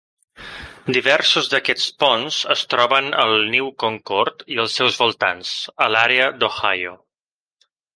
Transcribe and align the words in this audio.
Diversos 0.95 1.49
d'aquests 1.51 1.85
ponts 2.05 2.39
es 2.57 2.65
troben 2.73 3.11
al 3.27 3.37
New 3.53 3.71
Concord 3.87 4.45
i 4.57 4.61
als 4.67 4.81
seus 4.81 5.01
voltants, 5.05 5.57
a 5.89 5.95
l'àrea 5.97 6.37
d'Ohio. 6.43 7.01